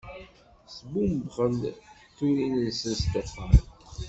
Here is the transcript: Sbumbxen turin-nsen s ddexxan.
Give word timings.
Sbumbxen 0.75 1.55
turin-nsen 2.15 2.93
s 2.99 3.01
ddexxan. 3.05 3.53